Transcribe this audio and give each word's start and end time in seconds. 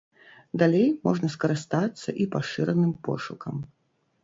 Далей 0.61 0.87
можна 1.07 1.29
скарыстацца 1.35 2.09
і 2.25 2.29
пашыраным 2.33 2.91
пошукам. 3.11 3.63